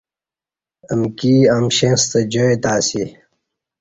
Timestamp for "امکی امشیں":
0.91-1.95